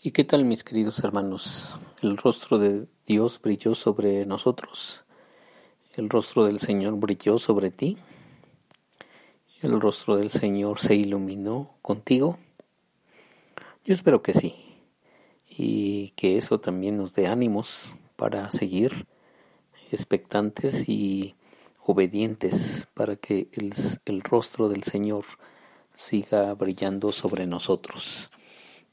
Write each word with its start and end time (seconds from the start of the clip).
¿Y 0.00 0.12
qué 0.12 0.22
tal 0.22 0.44
mis 0.44 0.62
queridos 0.62 1.00
hermanos? 1.00 1.76
El 2.02 2.16
rostro 2.16 2.60
de 2.60 2.86
Dios 3.04 3.40
brilló 3.42 3.74
sobre 3.74 4.24
nosotros. 4.26 5.04
El 5.96 6.08
rostro 6.08 6.44
del 6.44 6.60
Señor 6.60 6.94
brilló 7.00 7.36
sobre 7.40 7.72
ti. 7.72 7.98
El 9.60 9.80
rostro 9.80 10.16
del 10.16 10.30
Señor 10.30 10.78
se 10.78 10.94
iluminó 10.94 11.74
contigo. 11.82 12.38
Yo 13.84 13.92
espero 13.92 14.22
que 14.22 14.34
sí. 14.34 14.54
Y 15.48 16.10
que 16.10 16.38
eso 16.38 16.60
también 16.60 16.96
nos 16.96 17.14
dé 17.14 17.26
ánimos 17.26 17.96
para 18.14 18.52
seguir 18.52 19.08
expectantes 19.90 20.88
y 20.88 21.34
obedientes 21.84 22.86
para 22.94 23.16
que 23.16 23.48
el, 23.50 23.74
el 24.04 24.20
rostro 24.20 24.68
del 24.68 24.84
Señor 24.84 25.24
siga 25.92 26.54
brillando 26.54 27.10
sobre 27.10 27.48
nosotros. 27.48 28.30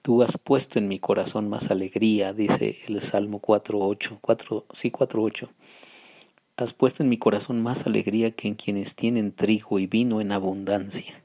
Tú 0.05 0.21
has 0.21 0.37
puesto 0.37 0.77
en 0.77 0.87
mi 0.87 0.99
corazón 0.99 1.49
más 1.49 1.71
alegría, 1.71 2.31
dice 2.31 2.77
el 2.87 3.01
Salmo 3.01 3.41
4.8, 3.41 4.19
4, 4.21 4.65
sí 4.71 4.91
4.8. 4.91 5.49
Has 6.57 6.73
puesto 6.73 7.01
en 7.01 7.09
mi 7.09 7.17
corazón 7.17 7.63
más 7.63 7.87
alegría 7.87 8.29
que 8.29 8.47
en 8.47 8.53
quienes 8.53 8.95
tienen 8.95 9.31
trigo 9.31 9.79
y 9.79 9.87
vino 9.87 10.21
en 10.21 10.31
abundancia. 10.31 11.23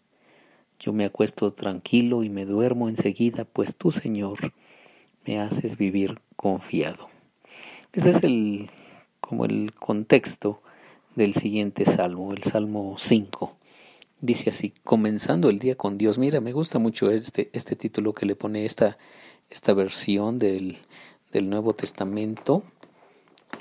Yo 0.79 0.95
me 0.95 1.05
acuesto 1.05 1.53
tranquilo 1.53 2.23
y 2.23 2.31
me 2.31 2.47
duermo 2.47 2.89
enseguida, 2.89 3.45
pues 3.45 3.77
tú, 3.77 3.93
Señor, 3.93 4.55
me 5.27 5.39
haces 5.41 5.77
vivir 5.77 6.19
confiado. 6.37 7.11
Este 7.93 8.09
es 8.09 8.25
el 8.25 8.71
como 9.21 9.45
el 9.45 9.75
contexto 9.75 10.63
del 11.17 11.35
siguiente 11.35 11.85
salmo, 11.85 12.33
el 12.33 12.45
Salmo 12.45 12.95
5. 12.97 13.60
Dice 14.23 14.51
así, 14.51 14.75
comenzando 14.85 15.49
el 15.49 15.59
día 15.59 15.77
con 15.77 15.97
Dios. 15.97 16.19
Mira, 16.19 16.41
me 16.41 16.53
gusta 16.53 16.79
mucho 16.79 17.11
este, 17.11 17.49
este 17.55 17.75
título 17.75 18.13
que 18.13 18.27
le 18.27 18.37
pone 18.37 18.67
esta, 18.67 18.99
esta 19.49 19.73
versión 19.73 20.39
del, 20.39 20.77
del 21.33 21.49
Nuevo 21.49 21.75
Testamento, 21.75 22.63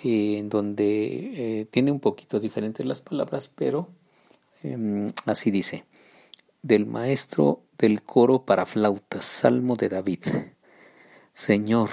eh, 0.04 0.37
en 0.37 0.49
donde 0.49 1.62
eh, 1.62 1.65
tiene 1.71 1.91
un 1.91 2.02
poquito 2.02 2.41
diferentes 2.41 2.85
las 2.85 3.02
palabras, 3.02 3.49
pero 3.55 3.87
em, 4.62 5.13
así 5.26 5.49
dice, 5.49 5.85
del 6.62 6.85
maestro 6.85 7.62
del 7.77 8.04
coro 8.04 8.43
para 8.43 8.65
flautas, 8.65 9.24
Salmo 9.24 9.77
de 9.77 9.87
David. 9.87 10.20
Señor, 11.34 11.90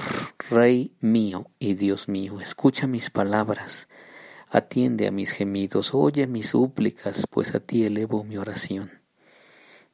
Rey 0.50 0.92
mío 1.00 1.47
y 1.61 1.75
Dios 1.75 2.09
mío, 2.09 2.41
escucha 2.41 2.89
mis 2.89 3.11
palabras 3.11 3.89
Atiende 4.57 5.07
a 5.07 5.11
mis 5.11 5.33
gemidos, 5.33 5.93
oye 5.93 6.27
mis 6.27 6.49
súplicas, 6.49 7.27
pues 7.31 7.55
a 7.55 7.61
ti 7.61 7.85
elevo 7.85 8.25
mi 8.25 8.39
oración. 8.39 8.91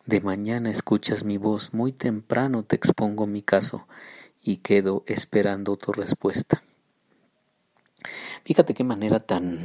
De 0.07 0.21
mañana 0.21 0.71
escuchas 0.71 1.25
mi 1.25 1.37
voz, 1.37 1.75
muy 1.75 1.91
temprano 1.91 2.63
te 2.63 2.77
expongo 2.77 3.27
mi 3.27 3.43
caso 3.43 3.89
y 4.41 4.59
quedo 4.59 5.03
esperando 5.09 5.77
tu 5.77 5.91
respuesta. 5.91 6.63
Fíjate 8.45 8.73
qué 8.73 8.85
manera 8.85 9.19
tan, 9.19 9.59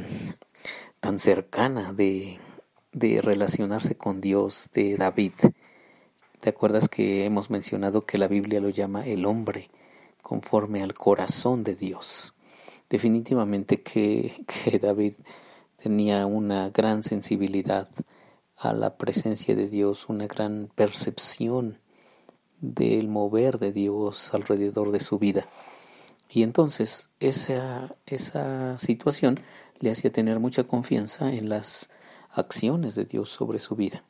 tan 0.98 1.20
cercana 1.20 1.92
de, 1.92 2.40
de 2.90 3.20
relacionarse 3.20 3.96
con 3.96 4.20
Dios 4.20 4.68
de 4.72 4.96
David. 4.96 5.34
¿Te 6.40 6.50
acuerdas 6.50 6.88
que 6.88 7.24
hemos 7.24 7.50
mencionado 7.50 8.04
que 8.04 8.18
la 8.18 8.26
Biblia 8.26 8.60
lo 8.60 8.70
llama 8.70 9.06
el 9.06 9.26
hombre 9.26 9.70
conforme 10.22 10.82
al 10.82 10.94
corazón 10.94 11.62
de 11.62 11.76
Dios? 11.76 12.34
Definitivamente 12.88 13.82
que, 13.82 14.44
David 14.80 15.14
tenía 15.76 16.26
una 16.26 16.70
gran 16.70 17.02
sensibilidad 17.02 17.88
a 18.56 18.72
la 18.72 18.96
presencia 18.96 19.54
de 19.54 19.68
Dios, 19.68 20.08
una 20.08 20.26
gran 20.26 20.70
percepción 20.74 21.78
del 22.60 23.08
mover 23.08 23.58
de 23.58 23.72
Dios 23.72 24.34
alrededor 24.34 24.90
de 24.90 25.00
su 25.00 25.18
vida. 25.18 25.48
Y 26.28 26.42
entonces 26.42 27.08
esa, 27.20 27.94
esa 28.06 28.78
situación 28.78 29.40
le 29.78 29.92
hacía 29.92 30.10
tener 30.10 30.40
mucha 30.40 30.64
confianza 30.64 31.32
en 31.32 31.48
las 31.48 31.88
acciones 32.30 32.96
de 32.96 33.04
Dios 33.04 33.30
sobre 33.30 33.60
su 33.60 33.76
vida. 33.76 34.04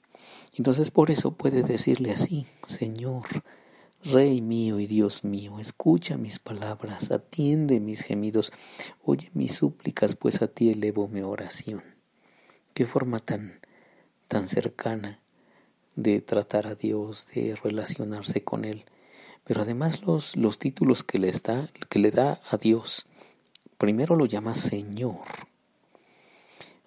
Entonces 0.57 0.91
por 0.91 1.11
eso 1.11 1.33
puede 1.33 1.63
decirle 1.63 2.13
así, 2.13 2.47
Señor, 2.67 3.27
Rey 4.05 4.41
mío 4.41 4.79
y 4.79 4.87
Dios 4.87 5.25
mío, 5.25 5.59
escucha 5.59 6.17
mis 6.17 6.39
palabras, 6.39 7.11
atiende 7.11 7.81
mis 7.81 8.03
gemidos, 8.03 8.53
oye 9.03 9.29
mis 9.35 9.55
súplicas, 9.55 10.15
pues 10.15 10.41
a 10.41 10.47
ti 10.47 10.71
elevo 10.71 11.09
mi 11.09 11.21
oración. 11.21 11.83
Qué 12.75 12.87
forma 12.87 13.19
tan, 13.19 13.59
tan 14.29 14.47
cercana 14.47 15.19
de 15.97 16.21
tratar 16.21 16.69
a 16.69 16.77
Dios, 16.77 17.27
de 17.35 17.57
relacionarse 17.57 18.45
con 18.45 18.65
Él. 18.65 18.85
Pero 19.43 19.63
además 19.63 20.01
los, 20.03 20.37
los 20.37 20.61
títulos 20.61 21.03
que 21.03 21.19
le, 21.19 21.33
da, 21.33 21.69
que 21.89 21.99
le 21.99 22.13
da 22.13 22.41
a 22.51 22.57
Dios, 22.57 23.05
primero 23.79 24.15
lo 24.15 24.27
llama 24.27 24.55
Señor. 24.55 25.27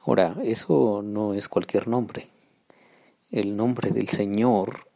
Ahora, 0.05 0.37
eso 0.43 1.01
no 1.03 1.33
es 1.33 1.49
cualquier 1.49 1.89
nombre. 1.89 2.29
El 3.31 3.57
nombre 3.57 3.91
del 3.91 4.07
Señor, 4.07 4.87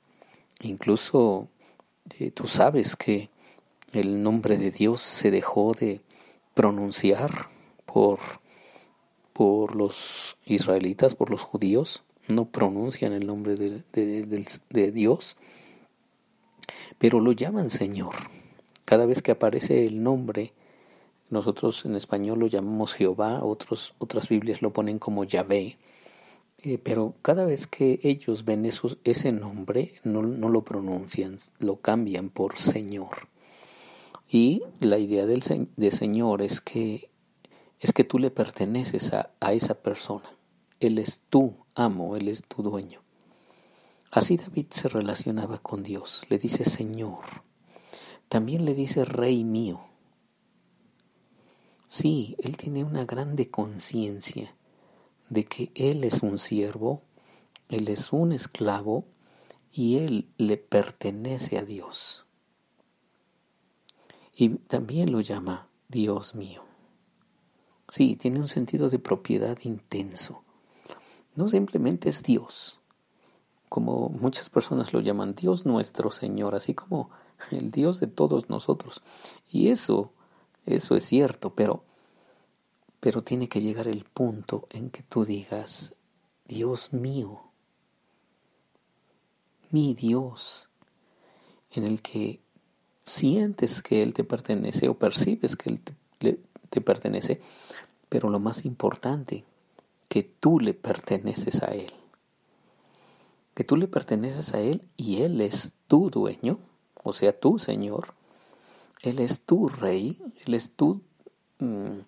incluso 0.62 1.50
tú 2.34 2.48
sabes 2.48 2.96
que 2.96 3.30
el 3.94 4.24
nombre 4.24 4.58
de 4.58 4.72
Dios 4.72 5.02
se 5.02 5.32
dejó 5.32 5.74
de 5.74 6.02
pronunciar 6.54 7.50
por, 7.86 8.20
por 9.34 9.76
los 9.76 10.38
israelitas, 10.46 11.16
por 11.16 11.30
los 11.30 11.42
judíos, 11.42 12.04
no 12.28 12.46
pronuncian 12.46 13.14
el 13.14 13.28
nombre 13.28 13.56
de, 13.56 13.84
de, 13.94 14.92
Dios, 14.92 15.38
pero 16.98 17.20
lo 17.20 17.32
llaman 17.32 17.70
Señor. 17.70 18.16
Cada 18.86 19.06
vez 19.06 19.22
que 19.22 19.32
aparece 19.32 19.86
el 19.86 20.04
nombre, 20.04 20.54
nosotros 21.30 21.86
en 21.86 21.96
español 21.96 22.40
lo 22.40 22.48
llamamos 22.48 22.94
Jehová, 22.94 23.44
otros, 23.44 23.94
otras 23.98 24.30
Biblias 24.30 24.62
lo 24.62 24.74
ponen 24.74 25.00
como 25.00 25.24
Yahvé, 25.24 25.78
eh, 26.66 26.80
pero 26.80 27.14
cada 27.22 27.46
vez 27.46 27.68
que 27.68 28.00
ellos 28.02 28.44
ven 28.44 28.66
ese 28.66 29.32
nombre, 29.32 29.94
no, 30.04 30.24
no, 30.24 30.50
lo 30.50 30.64
pronuncian, 30.64 31.38
lo 31.60 31.80
cambian 31.80 32.32
por 32.32 32.58
Señor. 32.58 33.28
Y 34.28 34.64
la 34.80 34.98
idea 34.98 35.28
del, 35.28 35.44
de 35.76 35.92
Señor 35.92 36.42
es 36.42 36.62
que, 36.62 37.12
es 37.80 37.94
que 37.94 38.04
tú 38.04 38.18
le 38.18 38.32
perteneces 38.32 39.14
a, 39.14 39.30
a 39.40 39.54
esa 39.54 39.76
persona. 39.76 40.28
Él 40.80 40.98
es 40.98 41.22
tu 41.30 41.54
amo, 41.76 42.16
Él 42.16 42.30
es 42.30 42.42
tu 42.42 42.64
dueño. 42.64 43.04
Así 44.10 44.36
David 44.36 44.66
se 44.72 44.90
relacionaba 44.90 45.60
con 45.60 45.84
Dios, 45.84 46.26
le 46.30 46.40
dice 46.40 46.66
Señor. 46.66 47.44
También 48.28 48.66
le 48.66 48.74
dice 48.74 49.06
Rey 49.06 49.44
mío. 49.44 49.82
Sí, 51.90 52.36
Él 52.40 52.58
tiene 52.58 52.84
una 52.84 53.06
grande 53.06 53.52
conciencia 53.52 54.56
de 55.30 55.46
que 55.46 55.72
Él 55.76 56.04
es 56.04 56.24
un 56.24 56.40
siervo, 56.40 57.02
Él 57.70 57.88
es 57.88 58.14
un 58.14 58.32
esclavo 58.32 59.06
y 59.72 59.98
Él 59.98 60.30
le 60.38 60.58
pertenece 60.58 61.58
a 61.58 61.64
Dios. 61.64 62.26
Y 64.36 64.50
también 64.50 65.12
lo 65.12 65.22
llama 65.22 65.68
Dios 65.88 66.36
mío. 66.36 66.64
Sí, 67.88 68.16
tiene 68.16 68.40
un 68.40 68.48
sentido 68.48 68.90
de 68.90 69.00
propiedad 69.00 69.58
intenso. 69.64 70.44
No 71.36 71.48
simplemente 71.50 72.10
es 72.10 72.24
Dios, 72.24 72.80
como 73.70 74.10
muchas 74.10 74.50
personas 74.50 74.94
lo 74.94 75.02
llaman 75.02 75.36
Dios 75.36 75.66
nuestro 75.66 76.12
Señor, 76.12 76.56
así 76.56 76.74
como 76.74 77.10
el 77.52 77.72
Dios 77.72 78.00
de 78.00 78.08
todos 78.08 78.50
nosotros. 78.50 79.02
Y 79.50 79.70
eso, 79.70 80.14
eso 80.66 80.96
es 80.96 81.06
cierto, 81.06 81.54
pero 81.54 81.84
pero 83.06 83.22
tiene 83.22 83.48
que 83.48 83.62
llegar 83.62 83.88
el 83.88 84.04
punto 84.04 84.68
en 84.72 84.90
que 84.90 85.04
tú 85.04 85.26
digas, 85.26 85.94
Dios 86.48 86.92
mío, 86.92 87.44
mi 89.70 89.94
Dios, 89.94 90.70
en 91.70 91.84
el 91.84 92.02
que 92.02 92.42
sientes 93.04 93.84
que 93.84 94.02
Él 94.02 94.16
te 94.16 94.24
pertenece 94.24 94.90
o 94.90 94.98
percibes 94.98 95.56
que 95.56 95.70
Él 95.70 95.82
te, 95.82 96.40
te 96.72 96.82
pertenece, 96.82 97.42
pero 98.10 98.30
lo 98.30 98.40
más 98.40 98.66
importante, 98.66 99.46
que 100.10 100.24
tú 100.24 100.60
le 100.60 100.74
perteneces 100.74 101.62
a 101.62 101.76
Él. 101.76 101.94
Que 103.54 103.64
tú 103.64 103.78
le 103.78 103.88
perteneces 103.88 104.56
a 104.56 104.62
Él 104.62 104.82
y 104.98 105.22
Él 105.22 105.42
es 105.42 105.74
tu 105.88 106.10
dueño, 106.10 106.58
o 107.04 107.14
sea, 107.14 107.40
tu 107.40 107.60
Señor. 107.60 108.16
Él 109.04 109.20
es 109.20 109.42
tu 109.42 109.68
Rey, 109.68 110.18
Él 110.48 110.56
es 110.56 110.72
tu 110.72 111.04
mm, 111.60 112.00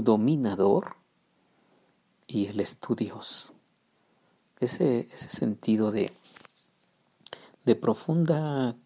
dominador 0.00 0.96
y 2.26 2.46
Él 2.46 2.60
es 2.60 2.78
tu 2.78 2.94
Dios. 2.94 3.52
Ese, 4.60 5.08
ese 5.12 5.28
sentido 5.28 5.90
de, 5.90 6.12
de 7.64 7.74
profunda 7.74 8.76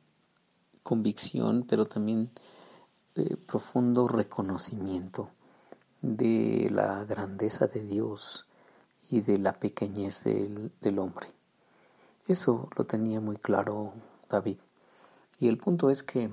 convicción, 0.82 1.67
pero 1.69 1.87
también 1.87 2.31
de 3.14 3.37
profundo 3.37 4.08
reconocimiento 4.08 5.31
de 6.03 6.69
la 6.70 7.05
grandeza 7.05 7.67
de 7.67 7.82
Dios 7.82 8.47
y 9.11 9.20
de 9.20 9.38
la 9.38 9.53
pequeñez 9.53 10.25
del, 10.25 10.73
del, 10.81 10.99
hombre. 10.99 11.29
Eso 12.26 12.69
lo 12.76 12.85
tenía 12.85 13.20
muy 13.20 13.37
claro 13.37 13.93
David. 14.29 14.58
Y 15.38 15.49
el 15.49 15.58
punto 15.58 15.91
es 15.91 16.03
que 16.03 16.31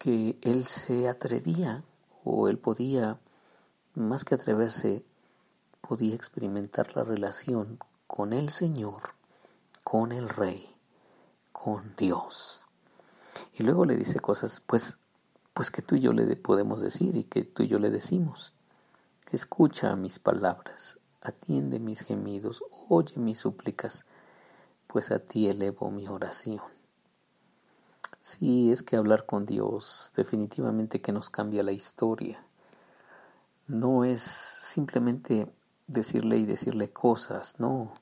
que 0.00 0.38
él 0.40 0.64
se 0.64 1.10
atrevía 1.10 1.84
o 2.24 2.48
él 2.48 2.56
podía, 2.56 3.20
más 4.08 4.24
que 4.24 4.34
atreverse, 4.34 5.04
podía 5.80 6.14
experimentar 6.14 6.96
la 6.96 7.04
relación 7.04 7.78
con 8.06 8.32
el 8.32 8.50
Señor, 8.50 9.14
con 9.84 10.12
el 10.12 10.28
Rey, 10.28 10.74
con 11.52 11.94
Dios. 11.96 12.66
Y 13.54 13.62
luego 13.62 13.84
le 13.84 13.96
dice 13.96 14.20
cosas, 14.20 14.60
pues, 14.60 14.98
pues 15.54 15.70
que 15.70 15.82
tú 15.82 15.96
y 15.96 16.00
yo 16.00 16.12
le 16.12 16.36
podemos 16.36 16.80
decir 16.80 17.16
y 17.16 17.24
que 17.24 17.44
tú 17.44 17.62
y 17.62 17.68
yo 17.68 17.78
le 17.78 17.90
decimos. 17.90 18.52
Escucha 19.30 19.94
mis 19.96 20.18
palabras, 20.18 20.98
atiende 21.20 21.78
mis 21.78 22.00
gemidos, 22.00 22.62
oye 22.88 23.18
mis 23.18 23.38
súplicas, 23.38 24.06
pues 24.86 25.10
a 25.10 25.20
ti 25.20 25.48
elevo 25.48 25.90
mi 25.90 26.08
oración. 26.08 26.62
Sí, 28.20 28.70
es 28.70 28.82
que 28.82 28.96
hablar 28.96 29.24
con 29.24 29.46
Dios 29.46 30.12
definitivamente 30.16 31.00
que 31.00 31.12
nos 31.12 31.30
cambia 31.30 31.62
la 31.62 31.72
historia. 31.72 32.44
No 33.70 34.02
es 34.02 34.20
simplemente 34.20 35.48
decirle 35.86 36.38
y 36.38 36.44
decirle 36.44 36.90
cosas, 36.90 37.60
no, 37.60 37.94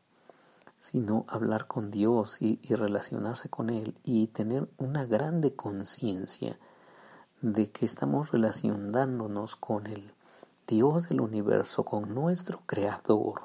sino 0.78 1.26
hablar 1.28 1.66
con 1.66 1.90
Dios 1.90 2.40
y, 2.40 2.58
relacionarse 2.74 3.50
con 3.50 3.68
Él 3.68 4.00
y 4.02 4.28
tener 4.28 4.66
una 4.78 5.04
grande 5.04 5.54
conciencia 5.54 6.58
de 7.42 7.70
que 7.70 7.84
estamos 7.84 8.32
relacionándonos 8.32 9.56
con 9.56 9.86
el 9.86 10.14
Dios 10.66 11.06
del 11.10 11.20
universo, 11.20 11.84
con 11.84 12.14
nuestro 12.14 12.62
Creador, 12.64 13.42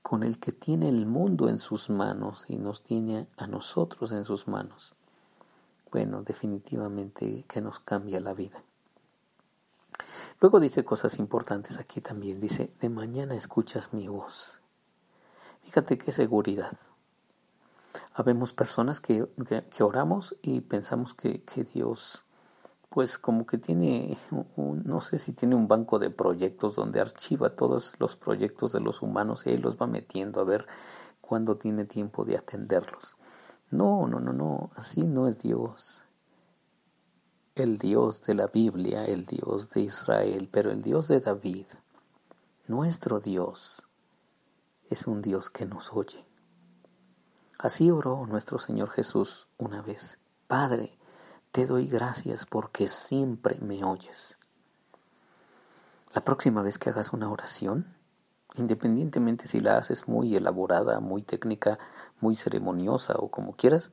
con 0.00 0.22
el 0.22 0.38
que 0.38 0.52
tiene 0.52 0.88
el 0.88 1.06
mundo 1.06 1.48
en 1.48 1.58
sus 1.58 1.90
manos 1.90 2.44
y 2.46 2.58
nos 2.58 2.84
tiene 2.84 3.26
a 3.36 3.48
nosotros 3.48 4.12
en 4.12 4.24
sus 4.24 4.46
manos 4.46 4.94
bueno, 5.90 6.22
definitivamente 6.22 7.44
que 7.46 7.60
nos 7.60 7.78
cambia 7.78 8.18
la 8.18 8.32
vida. 8.32 8.62
Luego 10.42 10.58
dice 10.58 10.84
cosas 10.84 11.20
importantes 11.20 11.78
aquí 11.78 12.00
también. 12.00 12.40
Dice, 12.40 12.74
de 12.80 12.88
mañana 12.88 13.36
escuchas 13.36 13.92
mi 13.92 14.08
voz. 14.08 14.60
Fíjate 15.60 15.96
qué 15.96 16.10
seguridad. 16.10 16.76
Habemos 18.12 18.52
personas 18.52 18.98
que, 19.00 19.28
que, 19.70 19.82
oramos 19.84 20.36
y 20.42 20.62
pensamos 20.62 21.14
que, 21.14 21.44
que, 21.44 21.62
Dios, 21.62 22.24
pues 22.88 23.18
como 23.18 23.46
que 23.46 23.56
tiene, 23.56 24.18
no 24.56 25.00
sé 25.00 25.18
si 25.18 25.32
tiene 25.32 25.54
un 25.54 25.68
banco 25.68 26.00
de 26.00 26.10
proyectos 26.10 26.74
donde 26.74 27.00
archiva 27.00 27.54
todos 27.54 27.94
los 28.00 28.16
proyectos 28.16 28.72
de 28.72 28.80
los 28.80 29.00
humanos 29.00 29.46
y 29.46 29.50
ahí 29.50 29.58
los 29.58 29.80
va 29.80 29.86
metiendo 29.86 30.40
a 30.40 30.44
ver 30.44 30.66
cuándo 31.20 31.56
tiene 31.56 31.84
tiempo 31.84 32.24
de 32.24 32.36
atenderlos. 32.36 33.14
No, 33.70 34.08
no, 34.08 34.18
no, 34.18 34.32
no, 34.32 34.72
así 34.74 35.06
no 35.06 35.28
es 35.28 35.38
Dios. 35.38 36.01
El 37.54 37.76
Dios 37.76 38.22
de 38.22 38.32
la 38.32 38.46
Biblia, 38.46 39.04
el 39.04 39.26
Dios 39.26 39.68
de 39.68 39.82
Israel, 39.82 40.48
pero 40.50 40.70
el 40.70 40.82
Dios 40.82 41.08
de 41.08 41.20
David, 41.20 41.66
nuestro 42.66 43.20
Dios, 43.20 43.86
es 44.88 45.06
un 45.06 45.20
Dios 45.20 45.50
que 45.50 45.66
nos 45.66 45.92
oye. 45.92 46.24
Así 47.58 47.90
oró 47.90 48.26
nuestro 48.26 48.58
Señor 48.58 48.88
Jesús 48.88 49.48
una 49.58 49.82
vez. 49.82 50.18
Padre, 50.46 50.96
te 51.50 51.66
doy 51.66 51.88
gracias 51.88 52.46
porque 52.46 52.88
siempre 52.88 53.58
me 53.60 53.84
oyes. 53.84 54.38
La 56.14 56.24
próxima 56.24 56.62
vez 56.62 56.78
que 56.78 56.88
hagas 56.88 57.12
una 57.12 57.30
oración, 57.30 57.84
independientemente 58.54 59.46
si 59.46 59.60
la 59.60 59.76
haces 59.76 60.08
muy 60.08 60.34
elaborada, 60.34 61.00
muy 61.00 61.20
técnica, 61.22 61.78
muy 62.18 62.34
ceremoniosa 62.34 63.12
o 63.18 63.30
como 63.30 63.56
quieras, 63.56 63.92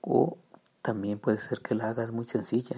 o 0.00 0.38
también 0.84 1.18
puede 1.18 1.38
ser 1.38 1.62
que 1.62 1.74
la 1.74 1.88
hagas 1.88 2.10
muy 2.10 2.26
sencilla. 2.28 2.76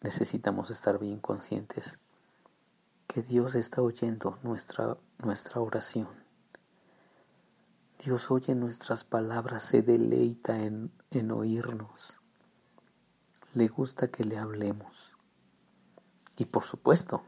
Necesitamos 0.00 0.70
estar 0.70 0.98
bien 0.98 1.20
conscientes 1.20 1.98
que 3.06 3.20
Dios 3.20 3.54
está 3.54 3.82
oyendo 3.82 4.38
nuestra, 4.42 4.96
nuestra 5.18 5.60
oración. 5.60 6.08
Dios 8.02 8.30
oye 8.30 8.54
nuestras 8.54 9.04
palabras, 9.04 9.62
se 9.62 9.82
deleita 9.82 10.58
en, 10.58 10.90
en 11.10 11.32
oírnos. 11.32 12.16
Le 13.52 13.68
gusta 13.68 14.08
que 14.08 14.24
le 14.24 14.38
hablemos. 14.38 15.12
Y 16.38 16.46
por 16.46 16.62
supuesto, 16.62 17.24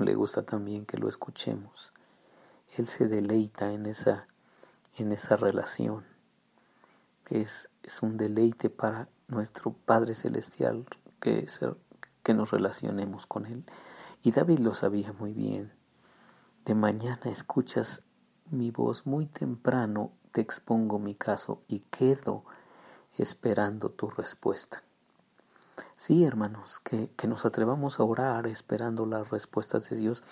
le 0.00 0.16
gusta 0.16 0.44
también 0.44 0.84
que 0.86 0.98
lo 0.98 1.08
escuchemos. 1.08 1.92
Él 2.76 2.88
se 2.88 3.06
deleita 3.06 3.70
en 3.70 3.86
esa, 3.86 4.26
en 4.96 5.12
esa 5.12 5.36
relación. 5.36 6.15
Es, 7.28 7.68
es 7.82 8.02
un 8.02 8.16
deleite 8.16 8.70
para 8.70 9.08
nuestro 9.28 9.72
Padre 9.72 10.14
Celestial 10.14 10.86
que, 11.20 11.46
que 12.22 12.34
nos 12.34 12.50
relacionemos 12.50 13.26
con 13.26 13.46
Él. 13.46 13.64
Y 14.22 14.30
David 14.30 14.60
lo 14.60 14.74
sabía 14.74 15.12
muy 15.12 15.32
bien. 15.32 15.72
De 16.64 16.74
mañana 16.74 17.22
escuchas 17.24 18.02
mi 18.50 18.70
voz 18.70 19.06
muy 19.06 19.26
temprano, 19.26 20.12
te 20.32 20.40
expongo 20.40 20.98
mi 20.98 21.14
caso 21.14 21.62
y 21.68 21.80
quedo 21.90 22.44
esperando 23.16 23.90
tu 23.90 24.10
respuesta. 24.10 24.82
Sí, 25.96 26.24
hermanos, 26.24 26.80
que, 26.80 27.10
que 27.16 27.26
nos 27.26 27.44
atrevamos 27.44 28.00
a 28.00 28.04
orar 28.04 28.46
esperando 28.46 29.06
las 29.06 29.30
respuestas 29.30 29.88
de 29.90 29.96
Dios 29.96 30.24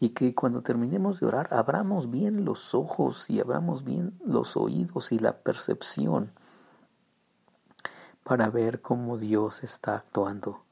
y 0.00 0.08
que 0.10 0.34
cuando 0.34 0.62
terminemos 0.62 1.20
de 1.20 1.26
orar 1.26 1.52
abramos 1.52 2.10
bien 2.10 2.44
los 2.44 2.74
ojos 2.74 3.30
y 3.30 3.38
abramos 3.38 3.84
bien 3.84 4.18
los 4.24 4.56
oídos 4.56 5.12
y 5.12 5.18
la 5.18 5.38
percepción 5.38 6.32
para 8.24 8.48
ver 8.50 8.80
cómo 8.80 9.18
Dios 9.18 9.62
está 9.62 9.94
actuando 9.94 10.64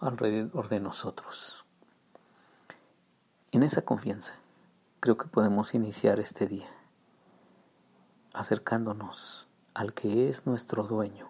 alrededor 0.00 0.68
de 0.68 0.80
nosotros. 0.80 1.66
En 3.52 3.62
esa 3.62 3.82
confianza 3.82 4.34
creo 5.00 5.18
que 5.18 5.26
podemos 5.26 5.74
iniciar 5.74 6.20
este 6.20 6.46
día 6.46 6.68
acercándonos 8.32 9.48
al 9.74 9.92
que 9.92 10.30
es 10.30 10.46
nuestro 10.46 10.84
dueño 10.84 11.28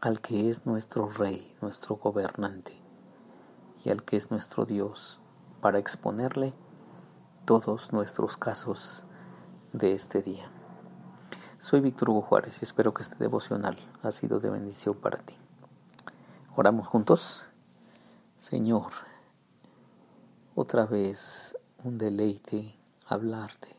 al 0.00 0.20
que 0.20 0.48
es 0.48 0.64
nuestro 0.64 1.08
Rey, 1.08 1.56
nuestro 1.60 1.96
gobernante, 1.96 2.80
y 3.84 3.90
al 3.90 4.04
que 4.04 4.16
es 4.16 4.30
nuestro 4.30 4.64
Dios, 4.64 5.20
para 5.60 5.78
exponerle 5.78 6.54
todos 7.44 7.92
nuestros 7.92 8.36
casos 8.36 9.04
de 9.72 9.92
este 9.92 10.22
día. 10.22 10.50
Soy 11.58 11.80
Víctor 11.80 12.10
Hugo 12.10 12.22
Juárez 12.22 12.58
y 12.60 12.64
espero 12.64 12.94
que 12.94 13.02
este 13.02 13.16
devocional 13.16 13.76
ha 14.02 14.10
sido 14.10 14.40
de 14.40 14.50
bendición 14.50 14.94
para 14.96 15.18
ti. 15.18 15.34
Oramos 16.56 16.86
juntos. 16.86 17.44
Señor, 18.38 18.92
otra 20.54 20.86
vez 20.86 21.56
un 21.82 21.98
deleite 21.98 22.74
hablarte. 23.06 23.76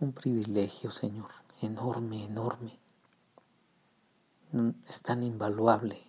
Un 0.00 0.12
privilegio, 0.12 0.90
Señor, 0.90 1.30
enorme, 1.60 2.24
enorme 2.24 2.78
es 4.88 5.02
tan 5.02 5.22
invaluable 5.22 6.00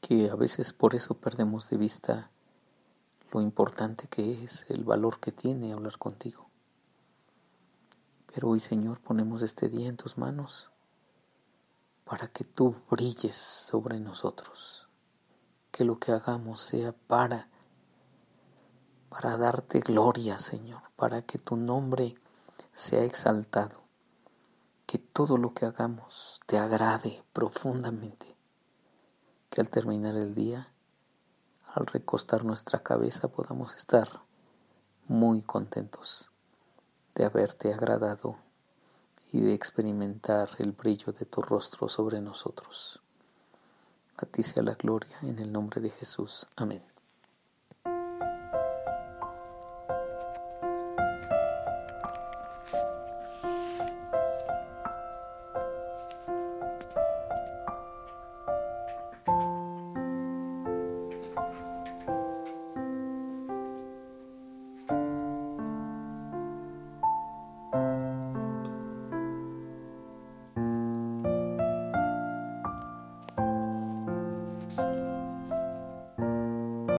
que 0.00 0.30
a 0.30 0.34
veces 0.34 0.72
por 0.72 0.94
eso 0.94 1.14
perdemos 1.14 1.68
de 1.70 1.76
vista 1.76 2.30
lo 3.32 3.40
importante 3.40 4.06
que 4.08 4.44
es, 4.44 4.66
el 4.68 4.84
valor 4.84 5.18
que 5.18 5.32
tiene 5.32 5.72
hablar 5.72 5.98
contigo. 5.98 6.48
Pero 8.32 8.50
hoy, 8.50 8.60
Señor, 8.60 9.00
ponemos 9.00 9.42
este 9.42 9.68
día 9.68 9.88
en 9.88 9.96
tus 9.96 10.18
manos 10.18 10.70
para 12.04 12.28
que 12.28 12.44
tú 12.44 12.76
brilles 12.90 13.34
sobre 13.34 13.98
nosotros, 13.98 14.88
que 15.70 15.84
lo 15.84 15.98
que 15.98 16.12
hagamos 16.12 16.60
sea 16.60 16.92
para 16.92 17.48
para 19.12 19.36
darte 19.36 19.80
gloria, 19.80 20.38
Señor, 20.38 20.80
para 20.96 21.20
que 21.20 21.38
tu 21.38 21.56
nombre 21.56 22.14
sea 22.72 23.04
exaltado. 23.04 23.82
Que 24.86 24.96
todo 24.96 25.36
lo 25.36 25.52
que 25.52 25.66
hagamos 25.66 26.40
te 26.46 26.56
agrade 26.56 27.22
profundamente, 27.34 28.34
que 29.50 29.60
al 29.60 29.68
terminar 29.68 30.16
el 30.16 30.34
día, 30.34 30.71
al 31.74 31.86
recostar 31.86 32.44
nuestra 32.44 32.80
cabeza, 32.80 33.28
podamos 33.28 33.74
estar 33.74 34.08
muy 35.08 35.42
contentos 35.42 36.30
de 37.14 37.24
haberte 37.24 37.72
agradado 37.72 38.36
y 39.32 39.40
de 39.40 39.54
experimentar 39.54 40.50
el 40.58 40.72
brillo 40.72 41.12
de 41.12 41.24
tu 41.24 41.40
rostro 41.40 41.88
sobre 41.88 42.20
nosotros. 42.20 43.00
A 44.16 44.26
ti 44.26 44.42
sea 44.42 44.62
la 44.62 44.74
gloria 44.74 45.16
en 45.22 45.38
el 45.38 45.50
nombre 45.50 45.80
de 45.80 45.90
Jesús. 45.90 46.46
Amén. 46.56 46.91